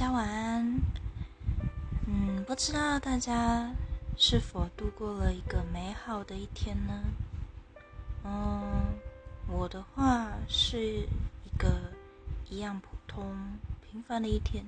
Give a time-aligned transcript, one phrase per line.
[0.00, 0.80] 大家晚安。
[2.06, 3.70] 嗯，不知道大家
[4.16, 7.04] 是否度过了一个美好的一天呢？
[8.24, 8.62] 嗯，
[9.46, 11.68] 我的话是一个
[12.48, 13.36] 一样普通
[13.82, 14.64] 平凡的一天，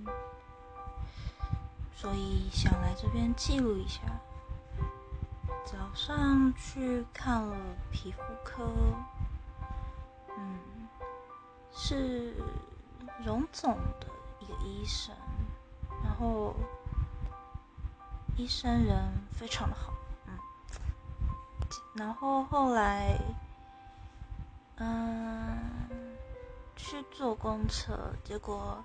[1.96, 4.02] 所以想来这边记录一下。
[5.64, 7.56] 早上去看了
[7.90, 8.70] 皮肤科，
[10.36, 10.58] 嗯，
[11.72, 12.34] 是
[13.24, 14.06] 荣总的
[14.42, 15.14] 一个医生，
[16.02, 16.54] 然后
[18.36, 19.92] 医生人非常的好，
[20.26, 20.38] 嗯，
[21.94, 23.16] 然后后来，
[24.76, 25.60] 嗯，
[26.74, 28.84] 去坐公车，结果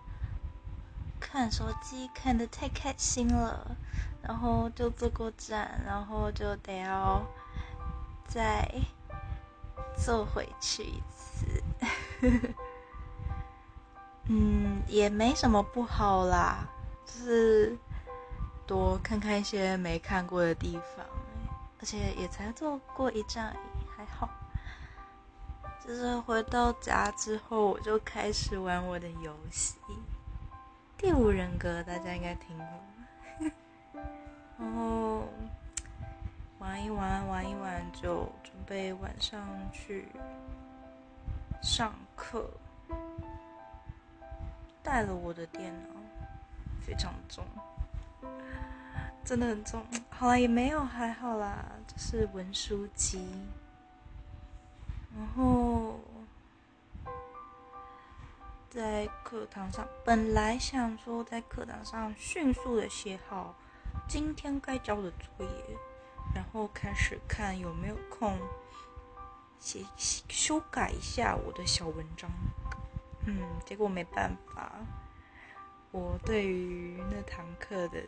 [1.19, 3.75] 看手机看的太开心了。
[4.23, 7.25] 然后就坐过站，然后就得要
[8.27, 8.69] 再
[9.95, 11.63] 坐回去一次。
[14.29, 16.67] 嗯，也没什么不好啦，
[17.05, 17.77] 就是
[18.65, 21.05] 多看看一些没看过的地方，
[21.79, 23.55] 而且也才坐过一站，
[23.95, 24.29] 还好。
[25.85, 29.77] 就是回到家之后，我就开始玩我的游戏
[30.97, 32.67] 《第五人格》，大家应该听过。
[34.59, 35.23] 然后
[36.59, 40.09] 玩一玩，玩一玩，就准备晚上去
[41.61, 42.49] 上课。
[44.87, 45.99] 带了我的电脑，
[46.79, 47.43] 非常重，
[49.21, 49.85] 真的很重。
[50.09, 53.29] 好了，也没有，还好啦，就是文书机。
[55.13, 55.99] 然后
[58.69, 63.53] 在课堂上，本来想说在课堂上迅速的写好。
[64.07, 65.77] 今天该交的作业，
[66.33, 68.39] 然后开始看有没有空
[69.59, 69.83] 写
[70.29, 72.31] 修改一下我的小文章。
[73.27, 74.71] 嗯，结果没办法，
[75.91, 78.01] 我对于那堂课的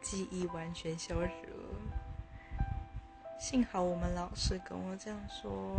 [0.00, 2.58] 记忆完全消失了。
[3.38, 5.78] 幸好我们老师跟我这样说，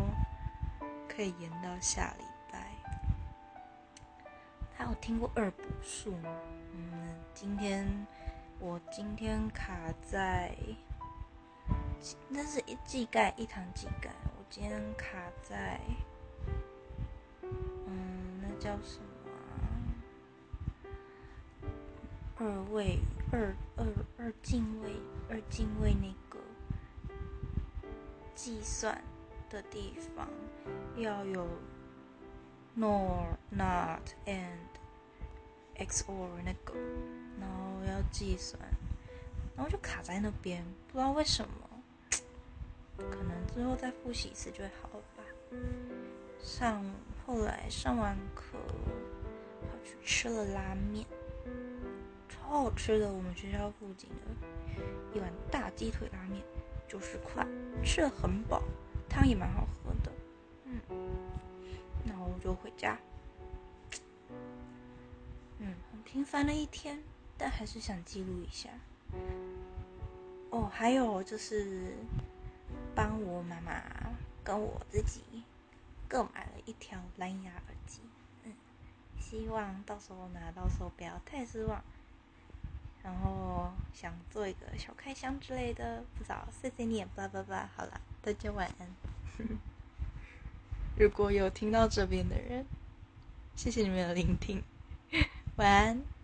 [1.09, 2.67] 可以延到下礼拜。
[4.77, 6.29] 他有听过二补数吗？
[6.73, 7.85] 嗯，今天。
[8.57, 10.55] 我今天卡在，
[12.29, 14.09] 那是一季盖一堂季盖。
[14.37, 15.77] 我今天卡在，
[18.65, 18.99] 叫什
[21.61, 21.69] 么？
[22.37, 22.97] 二位
[23.31, 23.85] 二二
[24.17, 24.89] 二进位
[25.29, 26.39] 二进位那个
[28.33, 28.99] 计算
[29.51, 30.27] 的地方
[30.97, 31.47] 要有
[32.75, 34.57] nor not and
[35.77, 36.73] x or 那个。
[37.39, 38.59] 然后要计算，
[39.55, 41.69] 然后就卡在那边，不知道为什么，
[42.97, 45.23] 可能之后再复习一次就会好了吧。
[46.39, 46.81] 上
[47.25, 48.57] 后来上完课，
[49.61, 51.05] 跑去吃了拉面，
[52.29, 54.81] 超好吃的，我们学校附近的
[55.13, 56.43] 一碗大鸡腿拉面，
[56.87, 57.45] 九十块，
[57.83, 58.61] 吃的很饱，
[59.09, 60.11] 汤也蛮好喝的，
[60.65, 60.81] 嗯，
[62.05, 62.97] 然后就回家，
[65.59, 67.01] 嗯，很平凡的一天。
[67.37, 68.69] 但还是想记录一下。
[70.51, 71.93] 哦，还有就是
[72.95, 73.73] 帮我妈妈
[74.41, 75.43] 跟我自己
[76.07, 78.01] 各买了一条蓝牙耳机，
[78.43, 78.53] 嗯，
[79.19, 81.83] 希望到时候拿到时候不要太失望。
[83.03, 88.87] 然后想做一个小开箱之类的，不知道谢谢你，叭叭叭，好了，大家晚安。
[90.97, 92.65] 如果有听到这边的人，
[93.55, 94.63] 谢谢你们的聆听，
[95.57, 96.14] 晚安。